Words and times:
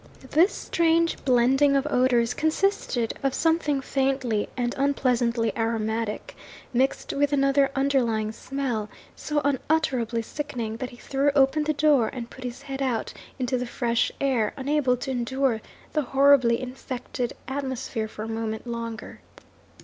This 0.31 0.51
strange 0.51 1.23
blending 1.25 1.75
of 1.75 1.85
odours 1.87 2.33
consisted 2.33 3.13
of 3.21 3.35
something 3.35 3.81
faintly 3.81 4.49
and 4.57 4.73
unpleasantly 4.75 5.55
aromatic, 5.55 6.35
mixed 6.73 7.13
with 7.13 7.31
another 7.31 7.69
underlying 7.75 8.31
smell, 8.31 8.89
so 9.15 9.41
unutterably 9.45 10.23
sickening 10.23 10.77
that 10.77 10.89
he 10.89 10.97
threw 10.97 11.29
open 11.35 11.65
the 11.65 11.73
window, 11.83 12.05
and 12.11 12.31
put 12.31 12.43
his 12.43 12.63
head 12.63 12.81
out 12.81 13.13
into 13.37 13.59
the 13.59 13.67
fresh 13.67 14.11
air, 14.19 14.53
unable 14.57 14.97
to 14.97 15.11
endure 15.11 15.61
the 15.93 16.01
horribly 16.01 16.59
infected 16.59 17.33
atmosphere 17.47 18.07
for 18.07 18.23
a 18.23 18.27
moment 18.27 18.65
longer. 18.65 19.21